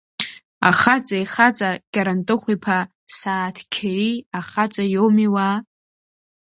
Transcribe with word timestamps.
Ахаҵа 0.69 1.17
ихаҵа 1.23 1.69
Кьарантыхә-иԥа 1.93 2.77
сааҭқьери 3.17 4.13
ахаҵа 4.37 4.83
иоуми, 4.93 5.27
уаа! 5.33 5.57